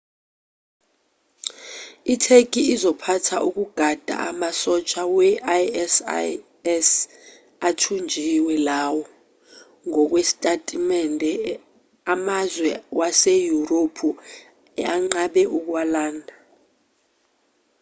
[2.13, 6.89] itheki izophatha ukugada amasosha we-isis
[7.69, 9.03] athunjiwe lawo
[9.87, 11.31] ngokwesitatimende
[12.13, 12.69] amazwe
[12.99, 14.09] waseyurophu
[14.93, 16.33] anqabe ukuwalanda